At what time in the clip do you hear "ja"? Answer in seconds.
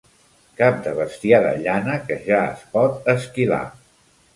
2.31-2.43